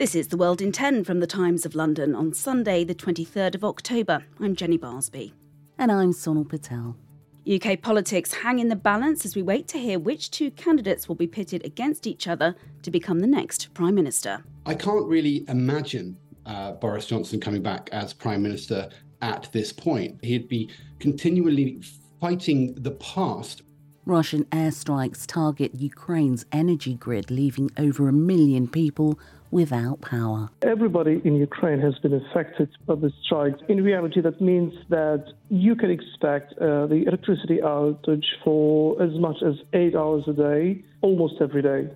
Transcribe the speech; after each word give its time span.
This 0.00 0.14
is 0.14 0.28
The 0.28 0.38
World 0.38 0.62
in 0.62 0.72
10 0.72 1.04
from 1.04 1.20
the 1.20 1.26
Times 1.26 1.66
of 1.66 1.74
London 1.74 2.14
on 2.14 2.32
Sunday, 2.32 2.84
the 2.84 2.94
23rd 2.94 3.54
of 3.54 3.62
October. 3.62 4.24
I'm 4.40 4.56
Jenny 4.56 4.78
Barsby. 4.78 5.34
And 5.76 5.92
I'm 5.92 6.14
Sonal 6.14 6.48
Patel. 6.48 6.96
UK 7.46 7.82
politics 7.82 8.32
hang 8.32 8.60
in 8.60 8.68
the 8.68 8.76
balance 8.76 9.26
as 9.26 9.36
we 9.36 9.42
wait 9.42 9.68
to 9.68 9.78
hear 9.78 9.98
which 9.98 10.30
two 10.30 10.50
candidates 10.52 11.06
will 11.06 11.16
be 11.16 11.26
pitted 11.26 11.66
against 11.66 12.06
each 12.06 12.26
other 12.26 12.56
to 12.82 12.90
become 12.90 13.20
the 13.20 13.26
next 13.26 13.74
Prime 13.74 13.94
Minister. 13.94 14.42
I 14.64 14.74
can't 14.74 15.04
really 15.04 15.44
imagine 15.48 16.16
uh, 16.46 16.72
Boris 16.72 17.04
Johnson 17.04 17.38
coming 17.38 17.62
back 17.62 17.90
as 17.92 18.14
Prime 18.14 18.42
Minister 18.42 18.88
at 19.20 19.50
this 19.52 19.70
point. 19.70 20.24
He'd 20.24 20.48
be 20.48 20.70
continually 20.98 21.82
fighting 22.18 22.72
the 22.74 22.92
past 22.92 23.60
Russian 24.06 24.44
airstrikes 24.46 25.26
target 25.26 25.74
Ukraine's 25.74 26.46
energy 26.52 26.94
grid, 26.94 27.30
leaving 27.30 27.70
over 27.76 28.08
a 28.08 28.12
million 28.12 28.66
people 28.66 29.20
without 29.50 30.00
power. 30.00 30.48
Everybody 30.62 31.20
in 31.24 31.36
Ukraine 31.36 31.80
has 31.80 31.98
been 31.98 32.14
affected 32.14 32.68
by 32.86 32.94
the 32.94 33.12
strikes. 33.24 33.60
In 33.68 33.82
reality, 33.82 34.20
that 34.20 34.40
means 34.40 34.72
that 34.88 35.24
you 35.48 35.74
can 35.74 35.90
expect 35.90 36.52
uh, 36.54 36.86
the 36.86 37.04
electricity 37.06 37.58
outage 37.58 38.26
for 38.44 39.00
as 39.02 39.12
much 39.18 39.36
as 39.44 39.54
eight 39.72 39.94
hours 39.94 40.24
a 40.28 40.32
day, 40.32 40.82
almost 41.00 41.34
every 41.40 41.62
day. 41.62 41.88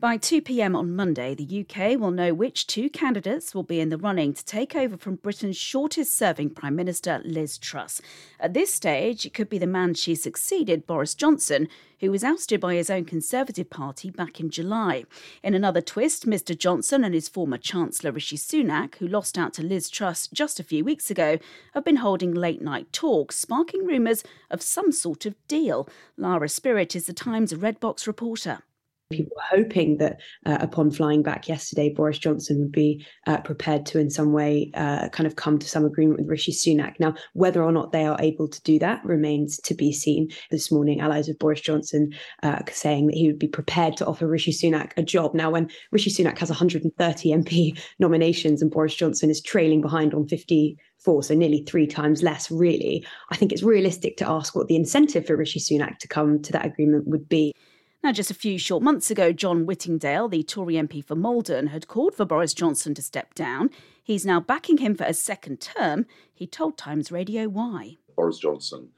By 0.00 0.16
2 0.16 0.40
pm 0.40 0.74
on 0.74 0.96
Monday, 0.96 1.34
the 1.34 1.60
UK 1.60 2.00
will 2.00 2.10
know 2.10 2.32
which 2.32 2.66
two 2.66 2.88
candidates 2.88 3.54
will 3.54 3.64
be 3.64 3.80
in 3.80 3.90
the 3.90 3.98
running 3.98 4.32
to 4.32 4.42
take 4.42 4.74
over 4.74 4.96
from 4.96 5.16
Britain's 5.16 5.58
shortest 5.58 6.16
serving 6.16 6.54
Prime 6.54 6.74
Minister, 6.74 7.20
Liz 7.22 7.58
Truss. 7.58 8.00
At 8.38 8.54
this 8.54 8.72
stage, 8.72 9.26
it 9.26 9.34
could 9.34 9.50
be 9.50 9.58
the 9.58 9.66
man 9.66 9.92
she 9.92 10.14
succeeded, 10.14 10.86
Boris 10.86 11.14
Johnson, 11.14 11.68
who 11.98 12.10
was 12.10 12.24
ousted 12.24 12.62
by 12.62 12.76
his 12.76 12.88
own 12.88 13.04
Conservative 13.04 13.68
Party 13.68 14.08
back 14.08 14.40
in 14.40 14.48
July. 14.48 15.04
In 15.42 15.52
another 15.52 15.82
twist, 15.82 16.26
Mr 16.26 16.56
Johnson 16.56 17.04
and 17.04 17.14
his 17.14 17.28
former 17.28 17.58
Chancellor 17.58 18.12
Rishi 18.12 18.38
Sunak, 18.38 18.94
who 18.94 19.06
lost 19.06 19.36
out 19.36 19.52
to 19.52 19.62
Liz 19.62 19.90
Truss 19.90 20.28
just 20.28 20.58
a 20.58 20.64
few 20.64 20.82
weeks 20.82 21.10
ago, 21.10 21.38
have 21.74 21.84
been 21.84 21.96
holding 21.96 22.32
late 22.32 22.62
night 22.62 22.90
talks, 22.94 23.36
sparking 23.36 23.84
rumours 23.84 24.24
of 24.50 24.62
some 24.62 24.92
sort 24.92 25.26
of 25.26 25.34
deal. 25.46 25.86
Lara 26.16 26.48
Spirit 26.48 26.96
is 26.96 27.04
the 27.04 27.12
Times 27.12 27.54
Red 27.54 27.78
Box 27.80 28.06
reporter. 28.06 28.62
People 29.10 29.32
were 29.36 29.58
hoping 29.58 29.96
that 29.96 30.20
uh, 30.46 30.58
upon 30.60 30.92
flying 30.92 31.22
back 31.22 31.48
yesterday, 31.48 31.88
Boris 31.88 32.18
Johnson 32.18 32.60
would 32.60 32.70
be 32.70 33.04
uh, 33.26 33.38
prepared 33.38 33.84
to, 33.86 33.98
in 33.98 34.08
some 34.08 34.32
way, 34.32 34.70
uh, 34.74 35.08
kind 35.08 35.26
of 35.26 35.34
come 35.34 35.58
to 35.58 35.68
some 35.68 35.84
agreement 35.84 36.20
with 36.20 36.28
Rishi 36.28 36.52
Sunak. 36.52 36.94
Now, 37.00 37.14
whether 37.32 37.62
or 37.62 37.72
not 37.72 37.90
they 37.90 38.06
are 38.06 38.16
able 38.20 38.46
to 38.46 38.62
do 38.62 38.78
that 38.78 39.04
remains 39.04 39.58
to 39.62 39.74
be 39.74 39.92
seen. 39.92 40.30
This 40.52 40.70
morning, 40.70 41.00
allies 41.00 41.28
of 41.28 41.38
Boris 41.40 41.60
Johnson 41.60 42.12
uh, 42.44 42.60
saying 42.70 43.08
that 43.08 43.16
he 43.16 43.26
would 43.26 43.38
be 43.38 43.48
prepared 43.48 43.96
to 43.96 44.06
offer 44.06 44.28
Rishi 44.28 44.52
Sunak 44.52 44.92
a 44.96 45.02
job. 45.02 45.34
Now, 45.34 45.50
when 45.50 45.68
Rishi 45.90 46.10
Sunak 46.10 46.38
has 46.38 46.48
130 46.48 47.30
MP 47.30 47.82
nominations 47.98 48.62
and 48.62 48.70
Boris 48.70 48.94
Johnson 48.94 49.28
is 49.28 49.40
trailing 49.40 49.80
behind 49.80 50.14
on 50.14 50.28
50 50.28 50.78
four, 51.00 51.22
so 51.22 51.34
nearly 51.34 51.64
three 51.66 51.86
times 51.86 52.22
less, 52.22 52.50
really. 52.50 53.04
I 53.30 53.36
think 53.36 53.52
it's 53.52 53.62
realistic 53.62 54.18
to 54.18 54.28
ask 54.28 54.54
what 54.54 54.68
the 54.68 54.76
incentive 54.76 55.26
for 55.26 55.36
Rishi 55.36 55.58
Sunak 55.58 55.98
to 55.98 56.08
come 56.08 56.42
to 56.42 56.52
that 56.52 56.66
agreement 56.66 57.06
would 57.08 57.28
be. 57.28 57.54
Now, 58.02 58.12
just 58.12 58.30
a 58.30 58.34
few 58.34 58.58
short 58.58 58.82
months 58.82 59.10
ago, 59.10 59.30
John 59.30 59.66
Whittingdale, 59.66 60.26
the 60.28 60.42
Tory 60.42 60.74
MP 60.74 61.04
for 61.04 61.14
Maldon, 61.14 61.66
had 61.66 61.86
called 61.86 62.14
for 62.14 62.24
Boris 62.24 62.54
Johnson 62.54 62.94
to 62.94 63.02
step 63.02 63.34
down. 63.34 63.68
He's 64.02 64.24
now 64.24 64.40
backing 64.40 64.78
him 64.78 64.94
for 64.94 65.04
a 65.04 65.12
second 65.12 65.60
term. 65.60 66.06
He 66.32 66.46
told 66.46 66.78
Times 66.78 67.12
Radio 67.12 67.46
why. 67.46 67.98
Boris 68.16 68.38
Johnson 68.38 68.88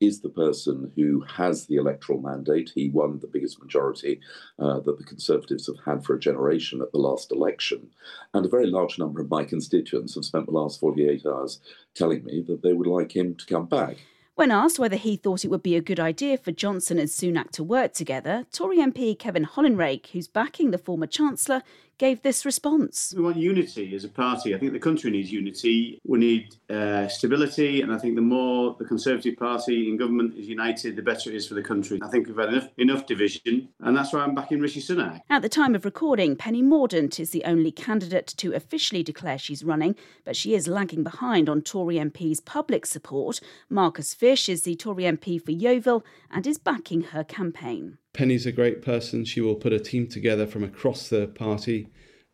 is 0.00 0.22
the 0.22 0.28
person 0.28 0.90
who 0.96 1.20
has 1.36 1.66
the 1.66 1.76
electoral 1.76 2.20
mandate. 2.20 2.72
He 2.74 2.88
won 2.88 3.20
the 3.20 3.28
biggest 3.28 3.62
majority 3.62 4.20
uh, 4.58 4.80
that 4.80 4.98
the 4.98 5.04
Conservatives 5.04 5.68
have 5.68 5.78
had 5.84 6.04
for 6.04 6.14
a 6.14 6.20
generation 6.20 6.82
at 6.82 6.90
the 6.90 6.98
last 6.98 7.30
election. 7.30 7.90
And 8.34 8.44
a 8.44 8.48
very 8.50 8.66
large 8.66 8.98
number 8.98 9.20
of 9.20 9.30
my 9.30 9.44
constituents 9.44 10.16
have 10.16 10.24
spent 10.24 10.46
the 10.46 10.52
last 10.52 10.80
48 10.80 11.24
hours 11.26 11.60
telling 11.94 12.24
me 12.24 12.44
that 12.48 12.62
they 12.62 12.72
would 12.72 12.88
like 12.88 13.14
him 13.14 13.36
to 13.36 13.46
come 13.46 13.66
back. 13.66 13.98
When 14.38 14.52
asked 14.52 14.78
whether 14.78 14.94
he 14.94 15.16
thought 15.16 15.44
it 15.44 15.48
would 15.48 15.64
be 15.64 15.74
a 15.74 15.80
good 15.80 15.98
idea 15.98 16.38
for 16.38 16.52
Johnson 16.52 16.96
and 16.96 17.08
Sunak 17.08 17.50
to 17.50 17.64
work 17.64 17.92
together, 17.92 18.46
Tory 18.52 18.78
MP 18.78 19.18
Kevin 19.18 19.44
Hollinrake, 19.44 20.10
who's 20.10 20.28
backing 20.28 20.70
the 20.70 20.78
former 20.78 21.08
Chancellor, 21.08 21.64
gave 21.98 22.22
this 22.22 22.46
response. 22.46 23.12
We 23.16 23.22
want 23.22 23.36
unity 23.36 23.94
as 23.94 24.04
a 24.04 24.08
party. 24.08 24.54
I 24.54 24.58
think 24.58 24.72
the 24.72 24.78
country 24.78 25.10
needs 25.10 25.30
unity. 25.30 26.00
We 26.04 26.18
need 26.18 26.56
uh, 26.70 27.08
stability, 27.08 27.82
and 27.82 27.92
I 27.92 27.98
think 27.98 28.14
the 28.14 28.22
more 28.22 28.76
the 28.78 28.84
Conservative 28.84 29.36
Party 29.36 29.88
in 29.88 29.96
government 29.96 30.36
is 30.36 30.46
united, 30.46 30.96
the 30.96 31.02
better 31.02 31.30
it 31.30 31.36
is 31.36 31.46
for 31.46 31.54
the 31.54 31.62
country. 31.62 31.98
I 32.02 32.08
think 32.08 32.28
we've 32.28 32.36
had 32.36 32.50
enough, 32.50 32.68
enough 32.78 33.06
division, 33.06 33.68
and 33.80 33.96
that's 33.96 34.12
why 34.12 34.20
I'm 34.20 34.34
backing 34.34 34.60
Rishi 34.60 34.80
Sunak. 34.80 35.20
At 35.28 35.42
the 35.42 35.48
time 35.48 35.74
of 35.74 35.84
recording, 35.84 36.36
Penny 36.36 36.62
Mordaunt 36.62 37.18
is 37.18 37.30
the 37.30 37.44
only 37.44 37.72
candidate 37.72 38.28
to 38.38 38.54
officially 38.54 39.02
declare 39.02 39.38
she's 39.38 39.64
running, 39.64 39.96
but 40.24 40.36
she 40.36 40.54
is 40.54 40.68
lagging 40.68 41.02
behind 41.02 41.48
on 41.48 41.62
Tory 41.62 41.96
MP's 41.96 42.40
public 42.40 42.86
support. 42.86 43.40
Marcus 43.68 44.14
Fysh 44.14 44.48
is 44.48 44.62
the 44.62 44.76
Tory 44.76 45.04
MP 45.04 45.42
for 45.42 45.50
Yeovil 45.50 46.04
and 46.30 46.46
is 46.46 46.58
backing 46.58 47.02
her 47.02 47.24
campaign. 47.24 47.98
Penny's 48.18 48.46
a 48.46 48.50
great 48.52 48.82
person. 48.82 49.24
She 49.24 49.40
will 49.40 49.54
put 49.54 49.72
a 49.72 49.78
team 49.78 50.08
together 50.08 50.44
from 50.44 50.64
across 50.64 51.08
the 51.08 51.28
party. 51.28 51.86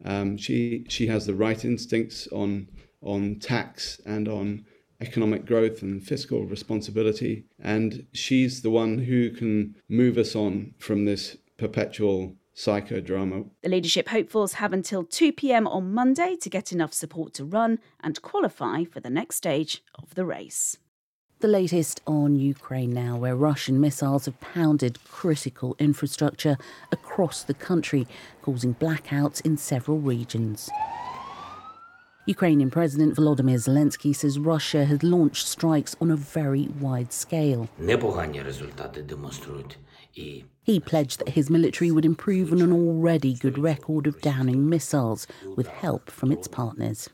Um, 0.03 0.39
she 0.39 0.87
she 0.89 1.09
has 1.09 1.27
the 1.27 1.35
right 1.35 1.63
instincts 1.63 2.27
on 2.33 2.69
on 3.03 3.37
tax 3.39 4.01
and 4.07 4.27
on 4.27 4.65
economic 5.03 5.45
growth 5.45 5.83
and 5.83 6.03
fiscal 6.03 6.47
responsibility, 6.47 7.45
and 7.59 8.07
she's 8.15 8.63
the 8.63 8.71
one 8.71 8.97
who 8.97 9.31
can 9.31 9.77
move 9.87 10.17
us 10.17 10.35
on 10.35 10.73
from 10.79 11.05
this 11.05 11.37
perpetual 11.59 12.35
psychodrama. 12.57 13.51
The 13.63 13.69
leadership 13.69 14.09
hopefuls 14.09 14.55
have 14.55 14.73
until 14.73 15.05
2 15.05 15.33
pm 15.33 15.67
on 15.67 15.93
Monday 15.93 16.35
to 16.41 16.49
get 16.49 16.73
enough 16.73 16.95
support 16.95 17.35
to 17.35 17.45
run 17.45 17.79
and 18.01 18.23
qualify 18.23 18.85
for 18.85 19.01
the 19.01 19.11
next 19.11 19.37
stage 19.37 19.83
of 19.97 20.15
the 20.15 20.25
race. 20.25 20.79
The 21.45 21.49
latest 21.49 22.01
on 22.07 22.37
Ukraine 22.37 22.95
now, 22.95 23.19
where 23.19 23.37
Russian 23.37 23.79
missiles 23.79 24.25
have 24.25 24.41
pounded 24.41 24.99
critical 25.05 25.77
infrastructure 25.79 26.57
across 26.91 27.43
the 27.43 27.53
country, 27.53 28.07
causing 28.41 28.75
blackouts 28.75 29.45
in 29.45 29.59
several 29.59 29.99
regions. 29.99 30.71
Ukrainian 32.27 32.71
President 32.71 33.15
Volodymyr 33.15 33.59
Zelensky 33.59 34.17
says 34.17 34.39
Russia 34.39 34.87
has 34.87 35.03
launched 35.03 35.47
strikes 35.47 35.95
on 36.01 36.11
a 36.11 36.17
very 36.17 36.69
wide 36.81 37.13
scale. 37.13 37.69
He 40.15 40.81
pledged 40.81 41.19
that 41.19 41.29
his 41.29 41.51
military 41.51 41.91
would 41.91 42.07
improve 42.07 42.53
on 42.53 42.63
an 42.63 42.73
already 42.73 43.35
good 43.35 43.59
record 43.59 44.07
of 44.07 44.19
downing 44.23 44.67
missiles 44.71 45.27
with 45.57 45.67
help 45.67 46.11
from 46.11 46.33
its 46.33 46.49
partners. 46.49 47.11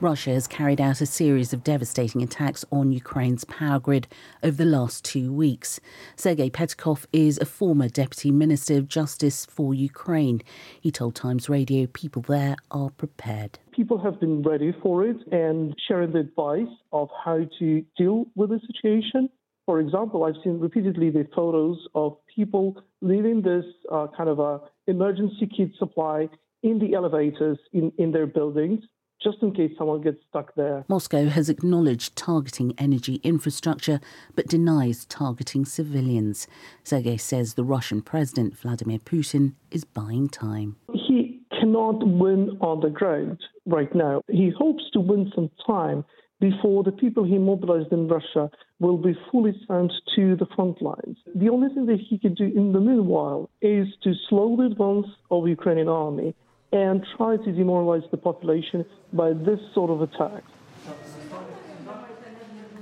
Russia 0.00 0.30
has 0.30 0.46
carried 0.46 0.80
out 0.80 1.02
a 1.02 1.06
series 1.06 1.52
of 1.52 1.62
devastating 1.62 2.22
attacks 2.22 2.64
on 2.72 2.90
Ukraine's 2.90 3.44
power 3.44 3.78
grid 3.78 4.08
over 4.42 4.56
the 4.56 4.64
last 4.64 5.04
two 5.04 5.30
weeks. 5.30 5.78
Sergei 6.16 6.48
Petkov 6.48 7.04
is 7.12 7.38
a 7.38 7.44
former 7.44 7.86
Deputy 7.86 8.30
Minister 8.30 8.78
of 8.78 8.88
Justice 8.88 9.44
for 9.44 9.74
Ukraine. 9.74 10.40
He 10.80 10.90
told 10.90 11.14
Times 11.14 11.50
Radio 11.50 11.86
people 11.86 12.22
there 12.22 12.56
are 12.70 12.88
prepared. 12.88 13.58
People 13.72 13.98
have 13.98 14.18
been 14.18 14.42
ready 14.42 14.74
for 14.82 15.04
it 15.04 15.18
and 15.32 15.74
sharing 15.86 16.12
the 16.12 16.20
advice 16.20 16.74
of 16.92 17.10
how 17.22 17.40
to 17.58 17.84
deal 17.98 18.24
with 18.34 18.50
the 18.50 18.60
situation. 18.66 19.28
For 19.66 19.80
example, 19.80 20.24
I've 20.24 20.42
seen 20.42 20.58
repeatedly 20.60 21.10
the 21.10 21.28
photos 21.34 21.76
of 21.94 22.16
people 22.34 22.82
leaving 23.02 23.42
this 23.42 23.66
uh, 23.92 24.06
kind 24.16 24.30
of 24.30 24.38
a 24.38 24.60
emergency 24.86 25.46
kit 25.54 25.72
supply 25.78 26.30
in 26.62 26.78
the 26.78 26.94
elevators 26.94 27.58
in, 27.72 27.92
in 27.98 28.12
their 28.12 28.26
buildings 28.26 28.82
just 29.22 29.38
in 29.42 29.52
case 29.52 29.72
someone 29.76 30.00
gets 30.00 30.18
stuck 30.28 30.54
there. 30.54 30.84
Moscow 30.88 31.26
has 31.28 31.48
acknowledged 31.48 32.16
targeting 32.16 32.74
energy 32.78 33.20
infrastructure 33.22 34.00
but 34.34 34.46
denies 34.46 35.04
targeting 35.04 35.64
civilians. 35.64 36.46
Sergei 36.84 37.16
says 37.16 37.54
the 37.54 37.64
Russian 37.64 38.02
President 38.02 38.56
Vladimir 38.56 38.98
Putin 38.98 39.54
is 39.70 39.84
buying 39.84 40.28
time. 40.28 40.76
He 40.92 41.40
cannot 41.58 42.06
win 42.06 42.56
on 42.60 42.80
the 42.80 42.90
ground 42.90 43.40
right 43.66 43.94
now. 43.94 44.22
He 44.28 44.50
hopes 44.56 44.84
to 44.92 45.00
win 45.00 45.30
some 45.34 45.50
time 45.66 46.04
before 46.40 46.82
the 46.82 46.92
people 46.92 47.22
he 47.22 47.36
mobilized 47.36 47.92
in 47.92 48.08
Russia 48.08 48.50
will 48.78 48.96
be 48.96 49.14
fully 49.30 49.52
sent 49.68 49.92
to 50.16 50.36
the 50.36 50.46
front 50.56 50.80
lines. 50.80 51.18
The 51.34 51.50
only 51.50 51.68
thing 51.74 51.84
that 51.86 52.00
he 52.00 52.18
can 52.18 52.32
do 52.32 52.44
in 52.44 52.72
the 52.72 52.80
meanwhile 52.80 53.50
is 53.60 53.86
to 54.04 54.14
slow 54.28 54.56
the 54.56 54.64
advance 54.64 55.06
of 55.30 55.44
the 55.44 55.50
Ukrainian 55.50 55.88
army 55.88 56.34
and 56.72 57.04
try 57.16 57.36
to 57.36 57.52
demoralize 57.52 58.08
the 58.10 58.16
population 58.16 58.84
by 59.12 59.32
this 59.32 59.60
sort 59.74 59.90
of 59.90 60.02
attack. 60.02 60.44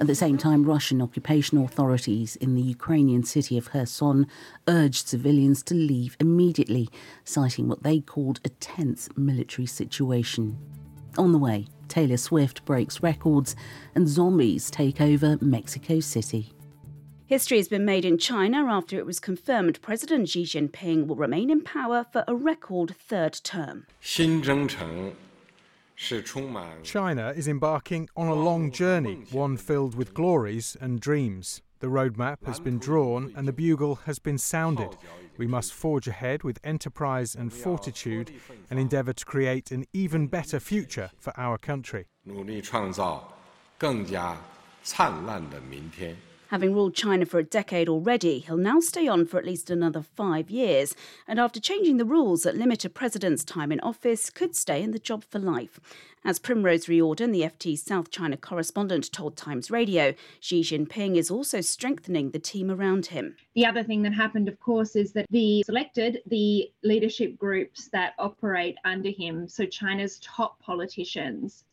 At 0.01 0.07
the 0.07 0.15
same 0.15 0.39
time, 0.39 0.63
Russian 0.63 1.03
occupation 1.03 1.59
authorities 1.59 2.37
in 2.37 2.55
the 2.55 2.63
Ukrainian 2.63 3.25
city 3.25 3.59
of 3.59 3.71
Kherson 3.71 4.29
urged 4.69 5.09
civilians 5.09 5.63
to 5.65 5.75
leave 5.75 6.17
immediately, 6.21 6.89
citing 7.25 7.67
what 7.67 7.83
they 7.83 8.01
called 8.01 8.39
a 8.45 8.49
tense 8.49 9.09
military 9.17 9.67
situation. 9.67 10.57
On 11.17 11.33
the 11.33 11.39
way, 11.39 11.67
Taylor 11.89 12.17
Swift 12.17 12.65
breaks 12.65 13.03
records 13.03 13.57
and 13.97 14.07
zombies 14.07 14.71
take 14.71 15.01
over 15.01 15.37
Mexico 15.41 15.99
City. 15.99 16.53
History 17.29 17.59
has 17.59 17.69
been 17.69 17.85
made 17.85 18.07
in 18.07 18.17
China 18.17 18.65
after 18.73 18.97
it 18.97 19.05
was 19.05 19.21
confirmed 19.21 19.83
President 19.83 20.31
Xi 20.31 20.45
Jinping 20.45 21.07
will 21.07 21.15
remain 21.15 21.51
in 21.51 21.61
power 21.61 22.07
for 22.11 22.25
a 22.27 22.35
record 22.35 22.97
third 22.99 23.35
term. 23.45 23.87
China 26.83 27.35
is 27.37 27.47
embarking 27.47 28.09
on 28.17 28.29
a 28.29 28.35
long 28.35 28.73
journey, 28.73 29.25
one 29.31 29.59
filled 29.59 29.95
with 29.95 30.15
glories 30.15 30.75
and 30.81 31.03
dreams. 31.03 31.61
The 31.81 31.89
roadmap 31.89 32.47
has 32.47 32.61
been 32.61 32.79
drawn 32.79 33.35
and 33.37 33.47
the 33.47 33.53
bugle 33.53 33.97
has 34.07 34.19
been 34.19 34.39
sounded. 34.39 34.97
We 35.37 35.47
must 35.47 35.75
forge 35.75 36.09
ahead 36.09 36.45
with 36.45 36.59
enterprise 36.65 37.35
and 37.35 37.53
fortitude 37.53 38.33
and 38.71 38.81
endeavour 38.81 39.13
to 39.13 39.25
create 39.27 39.71
an 39.71 39.85
even 39.93 40.29
better 40.29 40.59
future 40.61 41.11
for 41.19 41.39
our 41.39 41.59
country. 41.59 42.07
Having 46.49 46.73
ruled 46.73 46.95
China 46.95 47.27
for 47.27 47.39
a 47.39 47.45
decade 47.45 47.91
already, 47.91 48.39
he'll 48.39 48.57
now 48.57 48.81
stay 48.81 49.07
on 49.07 49.27
for 49.27 49.39
at 49.39 49.45
least 49.45 49.69
another 49.69 50.01
five 50.01 50.49
years. 50.49 50.95
And 51.27 51.39
after 51.39 51.61
changing 51.61 51.99
the 51.99 52.07
rules 52.07 52.43
that 52.43 52.57
limit 52.57 52.87
a 52.87 52.89
president's 52.89 53.45
time 53.45 53.71
in 53.71 53.81
office, 53.81 54.31
could 54.31 54.57
stay 54.57 54.83
in 54.83 54.93
the 54.93 54.99
job 54.99 55.25
for 55.25 55.39
life. 55.39 55.79
As 56.25 56.39
Primrose 56.39 56.89
Riordan, 56.89 57.33
the 57.33 57.43
FT's 57.43 57.83
South 57.83 58.11
China 58.11 58.39
correspondent, 58.39 59.13
told 59.13 59.37
Times 59.37 59.71
Radio, 59.71 60.15
Xi 60.41 60.63
Jinping 60.63 61.17
is 61.17 61.31
also 61.31 61.61
strengthening 61.61 62.31
the 62.31 62.39
team 62.39 62.71
around 62.71 63.07
him. 63.07 63.37
The 63.55 63.67
other 63.67 63.85
thing 63.85 64.01
that 64.03 64.15
happened, 64.15 64.49
of 64.49 64.59
course, 64.59 64.97
is 64.97 65.13
that 65.13 65.27
he 65.31 65.63
selected 65.67 66.23
the 66.27 66.73
leadership 66.83 67.37
groups 67.37 67.91
that 67.93 68.15
operate 68.19 68.77
under 68.87 69.11
him, 69.11 69.49
so 69.49 69.67
China's 69.67 70.19
top 70.21 70.59
politicians 70.61 71.65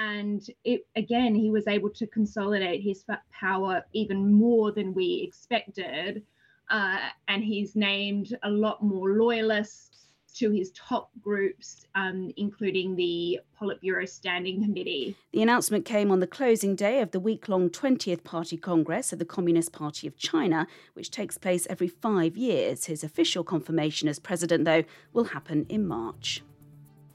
and 0.00 0.48
it, 0.64 0.86
again 0.96 1.34
he 1.34 1.50
was 1.50 1.66
able 1.66 1.90
to 1.90 2.06
consolidate 2.06 2.82
his 2.82 3.04
power 3.32 3.84
even 3.92 4.32
more 4.32 4.72
than 4.72 4.94
we 4.94 5.22
expected 5.26 6.22
uh, 6.70 6.98
and 7.28 7.42
he's 7.42 7.74
named 7.74 8.36
a 8.42 8.50
lot 8.50 8.82
more 8.82 9.10
loyalists 9.10 9.90
to 10.36 10.50
his 10.50 10.70
top 10.72 11.10
groups, 11.20 11.86
um, 11.94 12.32
including 12.36 12.96
the 12.96 13.40
Politburo 13.60 14.08
Standing 14.08 14.62
Committee. 14.62 15.16
The 15.32 15.42
announcement 15.42 15.84
came 15.84 16.10
on 16.10 16.20
the 16.20 16.26
closing 16.26 16.76
day 16.76 17.00
of 17.00 17.10
the 17.10 17.20
week 17.20 17.48
long 17.48 17.68
20th 17.68 18.22
Party 18.22 18.56
Congress 18.56 19.12
of 19.12 19.18
the 19.18 19.24
Communist 19.24 19.72
Party 19.72 20.06
of 20.06 20.16
China, 20.16 20.66
which 20.94 21.10
takes 21.10 21.36
place 21.36 21.66
every 21.68 21.88
five 21.88 22.36
years. 22.36 22.84
His 22.84 23.02
official 23.02 23.44
confirmation 23.44 24.08
as 24.08 24.18
president, 24.18 24.64
though, 24.64 24.84
will 25.12 25.24
happen 25.24 25.66
in 25.68 25.86
March. 25.86 26.42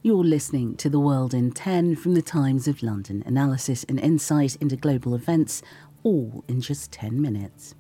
You're 0.06 0.24
listening 0.24 0.76
to 0.76 0.88
The 0.88 1.00
World 1.00 1.34
in 1.34 1.52
10 1.52 1.96
from 1.96 2.14
the 2.14 2.22
Times 2.22 2.68
of 2.68 2.84
London. 2.84 3.24
Analysis 3.26 3.84
and 3.86 4.00
insight 4.00 4.56
into 4.58 4.76
global 4.76 5.16
events, 5.16 5.64
all 6.04 6.46
in 6.48 6.62
just 6.62 6.92
10 6.92 7.20
minutes. 7.20 7.74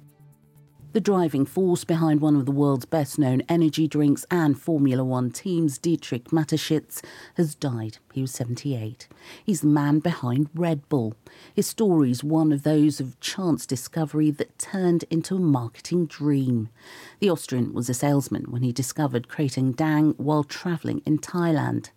The 0.95 1.01
driving 1.01 1.45
force 1.45 1.83
behind 1.83 2.21
one 2.21 2.37
of 2.37 2.45
the 2.45 2.53
world's 2.53 2.85
best 2.85 3.19
known 3.19 3.41
energy 3.49 3.85
drinks 3.85 4.25
and 4.31 4.57
Formula 4.57 5.03
One 5.03 5.29
teams, 5.29 5.77
Dietrich 5.77 6.31
Mateschitz, 6.31 7.03
has 7.33 7.53
died. 7.53 7.97
He 8.13 8.21
was 8.21 8.31
78. 8.31 9.09
He's 9.43 9.59
the 9.59 9.67
man 9.67 9.99
behind 9.99 10.47
Red 10.55 10.87
Bull. 10.87 11.13
His 11.53 11.67
story 11.67 12.11
is 12.11 12.23
one 12.23 12.53
of 12.53 12.63
those 12.63 13.01
of 13.01 13.19
chance 13.19 13.65
discovery 13.65 14.31
that 14.31 14.57
turned 14.57 15.03
into 15.09 15.35
a 15.35 15.39
marketing 15.41 16.05
dream. 16.05 16.69
The 17.19 17.29
Austrian 17.29 17.73
was 17.73 17.89
a 17.89 17.93
salesman 17.93 18.45
when 18.49 18.63
he 18.63 18.71
discovered 18.71 19.27
Krating 19.27 19.73
Daeng 19.73 20.17
while 20.17 20.45
travelling 20.45 21.01
in 21.05 21.19
Thailand. 21.19 21.89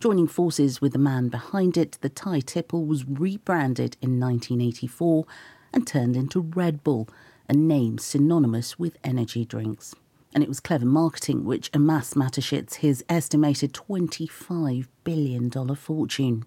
Joining 0.00 0.28
forces 0.28 0.80
with 0.80 0.94
the 0.94 0.98
man 0.98 1.28
behind 1.28 1.76
it, 1.76 1.98
the 2.00 2.08
Thai 2.08 2.40
tipple 2.40 2.86
was 2.86 3.04
rebranded 3.06 3.98
in 4.00 4.18
1984 4.18 5.26
and 5.74 5.86
turned 5.86 6.16
into 6.16 6.40
Red 6.40 6.82
Bull 6.82 7.06
a 7.48 7.54
name 7.54 7.98
synonymous 7.98 8.78
with 8.78 8.96
energy 9.04 9.44
drinks. 9.44 9.94
And 10.34 10.42
it 10.42 10.48
was 10.48 10.60
clever 10.60 10.84
marketing 10.84 11.44
which 11.44 11.70
amassed 11.72 12.14
Mateschitz 12.14 12.74
his 12.76 13.04
estimated 13.08 13.72
$25 13.72 14.86
billion 15.04 15.50
fortune. 15.74 16.44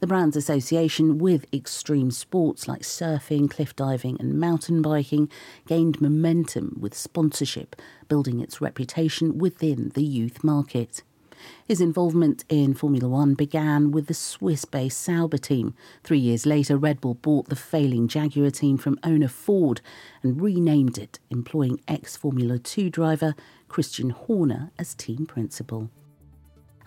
The 0.00 0.06
brand's 0.06 0.36
association 0.36 1.18
with 1.18 1.52
extreme 1.52 2.10
sports 2.10 2.68
like 2.68 2.82
surfing, 2.82 3.50
cliff 3.50 3.74
diving, 3.74 4.16
and 4.20 4.38
mountain 4.38 4.82
biking 4.82 5.28
gained 5.66 6.00
momentum 6.00 6.76
with 6.80 6.96
sponsorship, 6.96 7.74
building 8.08 8.40
its 8.40 8.60
reputation 8.60 9.38
within 9.38 9.90
the 9.94 10.04
youth 10.04 10.44
market. 10.44 11.02
His 11.66 11.80
involvement 11.80 12.44
in 12.48 12.74
Formula 12.74 13.08
One 13.08 13.34
began 13.34 13.90
with 13.90 14.06
the 14.06 14.14
Swiss 14.14 14.64
based 14.64 15.00
Sauber 15.00 15.38
team. 15.38 15.74
Three 16.04 16.18
years 16.18 16.46
later, 16.46 16.76
Red 16.76 17.00
Bull 17.00 17.14
bought 17.14 17.48
the 17.48 17.56
failing 17.56 18.08
Jaguar 18.08 18.50
team 18.50 18.78
from 18.78 18.98
owner 19.02 19.28
Ford 19.28 19.80
and 20.22 20.40
renamed 20.40 20.98
it, 20.98 21.18
employing 21.30 21.80
ex 21.88 22.16
Formula 22.16 22.58
2 22.58 22.90
driver 22.90 23.34
Christian 23.68 24.10
Horner 24.10 24.70
as 24.78 24.94
team 24.94 25.26
principal. 25.26 25.90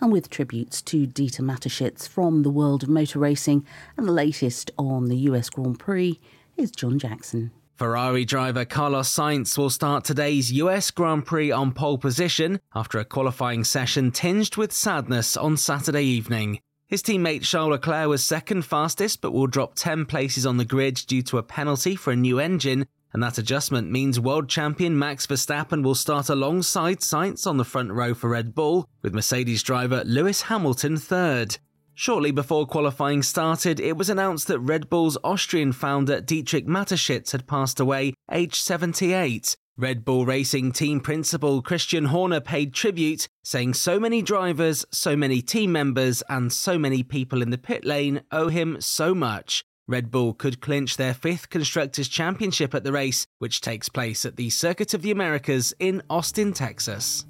And 0.00 0.10
with 0.10 0.30
tributes 0.30 0.82
to 0.82 1.06
Dieter 1.06 1.42
Mateschitz 1.42 2.08
from 2.08 2.42
the 2.42 2.50
world 2.50 2.82
of 2.82 2.88
motor 2.88 3.20
racing 3.20 3.64
and 3.96 4.08
the 4.08 4.12
latest 4.12 4.72
on 4.76 5.06
the 5.06 5.16
US 5.18 5.48
Grand 5.48 5.78
Prix, 5.78 6.18
is 6.56 6.70
John 6.70 6.98
Jackson. 6.98 7.50
Ferrari 7.82 8.24
driver 8.24 8.64
Carlos 8.64 9.12
Sainz 9.12 9.58
will 9.58 9.68
start 9.68 10.04
today's 10.04 10.52
US 10.52 10.92
Grand 10.92 11.26
Prix 11.26 11.50
on 11.50 11.72
pole 11.72 11.98
position 11.98 12.60
after 12.76 13.00
a 13.00 13.04
qualifying 13.04 13.64
session 13.64 14.12
tinged 14.12 14.56
with 14.56 14.72
sadness 14.72 15.36
on 15.36 15.56
Saturday 15.56 16.04
evening. 16.04 16.60
His 16.86 17.02
teammate 17.02 17.42
Charles 17.42 17.72
Leclerc 17.72 18.06
was 18.06 18.22
second 18.22 18.64
fastest 18.64 19.20
but 19.20 19.32
will 19.32 19.48
drop 19.48 19.74
10 19.74 20.06
places 20.06 20.46
on 20.46 20.58
the 20.58 20.64
grid 20.64 20.94
due 21.08 21.22
to 21.22 21.38
a 21.38 21.42
penalty 21.42 21.96
for 21.96 22.12
a 22.12 22.16
new 22.16 22.38
engine, 22.38 22.86
and 23.12 23.20
that 23.20 23.38
adjustment 23.38 23.90
means 23.90 24.20
world 24.20 24.48
champion 24.48 24.96
Max 24.96 25.26
Verstappen 25.26 25.82
will 25.82 25.96
start 25.96 26.28
alongside 26.28 27.00
Sainz 27.00 27.48
on 27.48 27.56
the 27.56 27.64
front 27.64 27.90
row 27.90 28.14
for 28.14 28.30
Red 28.30 28.54
Bull, 28.54 28.88
with 29.02 29.12
Mercedes 29.12 29.64
driver 29.64 30.04
Lewis 30.06 30.42
Hamilton 30.42 30.98
third. 30.98 31.58
Shortly 31.94 32.30
before 32.30 32.66
qualifying 32.66 33.22
started, 33.22 33.78
it 33.78 33.96
was 33.96 34.08
announced 34.08 34.48
that 34.48 34.60
Red 34.60 34.88
Bull's 34.88 35.18
Austrian 35.22 35.72
founder 35.72 36.20
Dietrich 36.20 36.66
Mateschitz 36.66 37.32
had 37.32 37.46
passed 37.46 37.78
away, 37.78 38.14
aged 38.30 38.56
78. 38.56 39.56
Red 39.76 40.04
Bull 40.04 40.26
Racing 40.26 40.72
team 40.72 41.00
principal 41.00 41.62
Christian 41.62 42.06
Horner 42.06 42.40
paid 42.40 42.74
tribute, 42.74 43.28
saying 43.42 43.74
so 43.74 43.98
many 43.98 44.22
drivers, 44.22 44.84
so 44.90 45.16
many 45.16 45.40
team 45.42 45.72
members, 45.72 46.22
and 46.28 46.52
so 46.52 46.78
many 46.78 47.02
people 47.02 47.42
in 47.42 47.50
the 47.50 47.58
pit 47.58 47.84
lane 47.84 48.22
owe 48.30 48.48
him 48.48 48.80
so 48.80 49.14
much. 49.14 49.64
Red 49.88 50.10
Bull 50.10 50.34
could 50.34 50.60
clinch 50.60 50.96
their 50.96 51.14
fifth 51.14 51.50
Constructors' 51.50 52.08
Championship 52.08 52.74
at 52.74 52.84
the 52.84 52.92
race, 52.92 53.26
which 53.38 53.60
takes 53.60 53.88
place 53.88 54.24
at 54.24 54.36
the 54.36 54.50
Circuit 54.50 54.94
of 54.94 55.02
the 55.02 55.10
Americas 55.10 55.74
in 55.78 56.02
Austin, 56.08 56.52
Texas. 56.52 57.26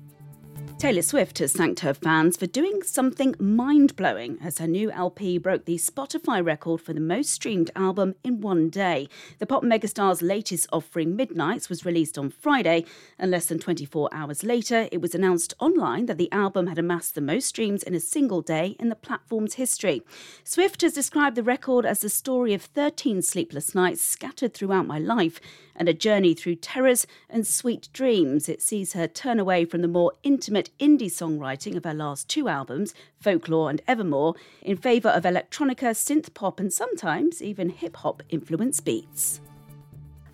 Taylor 0.83 1.03
Swift 1.03 1.39
has 1.39 1.53
thanked 1.53 1.79
her 1.79 1.95
fans 1.95 2.37
for 2.37 2.49
doing 2.49 2.83
something 2.83 3.37
mind 3.39 3.95
blowing 3.95 4.37
as 4.43 4.59
her 4.59 4.67
new 4.67 4.91
LP 4.91 5.39
broke 5.39 5.65
the 5.65 5.77
Spotify 5.77 6.45
record 6.45 6.81
for 6.81 6.93
the 6.93 6.99
most 6.99 7.31
streamed 7.31 7.71
album 7.77 8.17
in 8.25 8.41
one 8.41 8.69
day. 8.69 9.09
The 9.39 9.47
pop 9.47 9.63
megastar's 9.63 10.23
latest 10.23 10.67
offering, 10.73 11.15
Midnights, 11.15 11.69
was 11.69 11.85
released 11.85 12.19
on 12.19 12.31
Friday, 12.31 12.85
and 13.17 13.31
less 13.31 13.47
than 13.47 13.61
24 13.61 14.09
hours 14.11 14.43
later, 14.43 14.89
it 14.91 15.01
was 15.01 15.15
announced 15.15 15.55
online 15.61 16.07
that 16.07 16.19
the 16.19 16.33
album 16.33 16.67
had 16.67 16.81
amassed 16.81 17.15
the 17.15 17.21
most 17.21 17.47
streams 17.47 17.85
in 17.85 17.95
a 17.95 18.01
single 18.01 18.43
day 18.43 18.75
in 18.81 18.89
the 18.89 18.97
platform's 18.97 19.55
history. 19.55 20.03
Swift 20.43 20.83
has 20.83 20.95
described 20.95 21.37
the 21.37 21.45
record 21.45 21.87
as 21.87 22.01
the 22.01 22.09
story 22.09 22.55
of 22.55 22.63
13 22.63 23.23
sleepless 23.23 23.73
nights 23.73 24.03
scattered 24.03 24.53
throughout 24.53 24.89
my 24.89 24.99
life 24.99 25.41
and 25.77 25.89
a 25.89 25.95
journey 25.95 26.35
through 26.35 26.57
terrors 26.57 27.07
and 27.31 27.47
sweet 27.47 27.89
dreams. 27.93 28.49
It 28.49 28.61
sees 28.61 28.95
her 28.95 29.07
turn 29.07 29.39
away 29.39 29.65
from 29.65 29.81
the 29.81 29.89
more 29.89 30.13
intimate 30.23 30.71
indie 30.79 31.07
songwriting 31.07 31.77
of 31.77 31.85
her 31.85 31.95
last 31.95 32.29
two 32.29 32.49
albums, 32.49 32.95
Folklore 33.21 33.71
and 33.71 33.83
Evermore, 33.87 34.35
in 34.63 34.77
favour 34.77 35.11
of 35.11 35.25
electronica, 35.25 35.93
synth 35.93 36.35
pop, 36.35 36.61
and 36.61 36.73
sometimes 36.73 37.43
even 37.43 37.71
hip 37.71 37.97
hop 37.97 38.23
influenced 38.29 38.85
beats. 38.85 39.41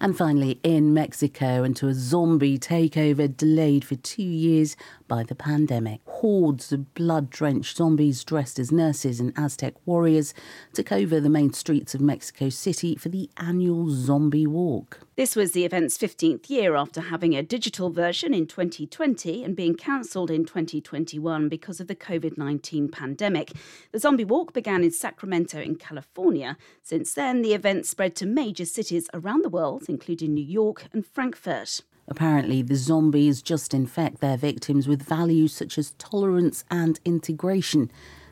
And 0.00 0.16
finally, 0.16 0.60
in 0.62 0.94
Mexico, 0.94 1.64
into 1.64 1.88
a 1.88 1.94
zombie 1.94 2.58
takeover 2.58 3.36
delayed 3.36 3.84
for 3.84 3.96
two 3.96 4.22
years 4.22 4.76
by 5.08 5.24
the 5.24 5.34
pandemic. 5.34 6.00
Hordes 6.06 6.72
of 6.72 6.94
blood 6.94 7.30
drenched 7.30 7.76
zombies 7.76 8.22
dressed 8.22 8.60
as 8.60 8.70
nurses 8.70 9.18
and 9.18 9.32
Aztec 9.36 9.74
warriors 9.86 10.34
took 10.72 10.92
over 10.92 11.18
the 11.18 11.28
main 11.28 11.52
streets 11.52 11.96
of 11.96 12.00
Mexico 12.00 12.48
City 12.48 12.94
for 12.94 13.08
the 13.08 13.28
annual 13.38 13.90
Zombie 13.90 14.46
Walk. 14.46 15.00
This 15.18 15.34
was 15.34 15.50
the 15.50 15.64
event's 15.64 15.98
15th 15.98 16.48
year 16.48 16.76
after 16.76 17.00
having 17.00 17.34
a 17.34 17.42
digital 17.42 17.90
version 17.90 18.32
in 18.32 18.46
2020 18.46 19.42
and 19.42 19.56
being 19.56 19.74
cancelled 19.74 20.30
in 20.30 20.44
2021 20.44 21.48
because 21.48 21.80
of 21.80 21.88
the 21.88 21.96
COVID 21.96 22.38
19 22.38 22.88
pandemic. 22.88 23.50
The 23.90 23.98
Zombie 23.98 24.24
Walk 24.24 24.52
began 24.52 24.84
in 24.84 24.92
Sacramento, 24.92 25.60
in 25.60 25.74
California. 25.74 26.56
Since 26.84 27.14
then, 27.14 27.42
the 27.42 27.52
event 27.52 27.84
spread 27.84 28.14
to 28.14 28.26
major 28.26 28.64
cities 28.64 29.10
around 29.12 29.42
the 29.42 29.48
world, 29.48 29.86
including 29.88 30.34
New 30.34 30.44
York 30.44 30.86
and 30.92 31.04
Frankfurt. 31.04 31.80
Apparently, 32.06 32.62
the 32.62 32.76
zombies 32.76 33.42
just 33.42 33.74
infect 33.74 34.20
their 34.20 34.36
victims 34.36 34.86
with 34.86 35.02
values 35.02 35.52
such 35.52 35.78
as 35.78 35.94
tolerance 35.98 36.64
and 36.70 37.00
integration. 37.04 37.90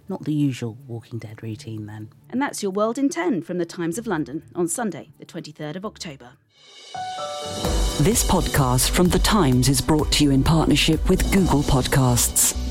Not 0.08 0.24
the 0.24 0.32
usual 0.32 0.78
Walking 0.86 1.18
Dead 1.18 1.42
routine, 1.42 1.86
then. 1.86 2.10
And 2.30 2.40
that's 2.40 2.62
your 2.62 2.70
World 2.70 2.96
in 2.96 3.08
10 3.08 3.42
from 3.42 3.58
the 3.58 3.66
Times 3.66 3.98
of 3.98 4.06
London 4.06 4.44
on 4.54 4.68
Sunday, 4.68 5.10
the 5.18 5.26
23rd 5.26 5.74
of 5.74 5.84
October. 5.84 6.34
This 8.00 8.22
podcast 8.22 8.90
from 8.90 9.08
The 9.08 9.18
Times 9.18 9.68
is 9.68 9.80
brought 9.80 10.12
to 10.12 10.24
you 10.24 10.30
in 10.30 10.44
partnership 10.44 11.08
with 11.08 11.32
Google 11.32 11.62
Podcasts. 11.62 12.65